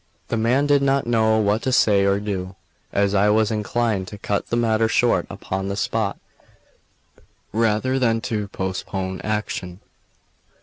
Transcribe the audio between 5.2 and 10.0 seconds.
upon the spot rather than to postpone action.